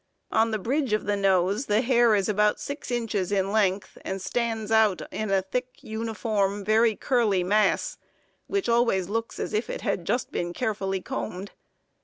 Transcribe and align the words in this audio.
On 0.31 0.49
the 0.49 0.57
bridge 0.57 0.93
of 0.93 1.05
the 1.05 1.15
nose 1.15 1.67
the 1.67 1.81
hair 1.81 2.15
is 2.15 2.27
about 2.27 2.59
6 2.59 2.89
inches 2.89 3.31
in 3.31 3.51
length 3.51 3.99
and 4.03 4.19
stands 4.19 4.71
out 4.71 5.03
in 5.11 5.29
a 5.29 5.43
thick, 5.43 5.69
uniform, 5.81 6.63
very 6.65 6.95
curly 6.95 7.43
mass, 7.43 7.99
which 8.47 8.67
always 8.67 9.09
looks 9.09 9.37
as 9.39 9.53
if 9.53 9.69
it 9.69 9.81
had 9.81 10.05
just 10.05 10.31
been 10.31 10.53
carefully 10.53 11.01
combed. 11.01 11.51